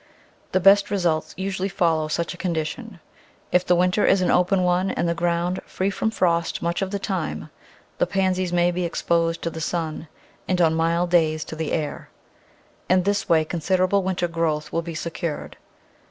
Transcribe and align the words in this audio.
The 0.51 0.59
best 0.59 0.89
results 0.89 1.35
usually 1.37 1.69
follow 1.69 2.07
such 2.07 2.33
a 2.33 2.37
condition. 2.37 2.99
If 3.51 3.63
the 3.63 3.75
winter 3.75 4.03
is 4.03 4.19
an 4.23 4.31
open 4.31 4.63
one, 4.63 4.89
and 4.89 5.07
the 5.07 5.13
ground 5.13 5.59
free 5.67 5.91
from 5.91 6.09
frost 6.09 6.59
much 6.59 6.81
of 6.81 6.89
the 6.89 6.97
time, 6.97 7.51
the 7.99 8.07
Pansies 8.07 8.51
may 8.51 8.71
be 8.71 8.83
exposed 8.83 9.43
to 9.43 9.51
the 9.51 9.61
sun 9.61 10.07
and, 10.47 10.59
on 10.59 10.73
mild 10.73 11.11
days, 11.11 11.43
to 11.43 11.55
the 11.55 11.71
air. 11.71 12.09
In 12.89 13.03
this 13.03 13.29
way 13.29 13.45
considerable 13.45 14.01
winter 14.01 14.27
growth 14.27 14.71
will 14.73 14.81
be 14.81 14.95
secured. 14.95 15.55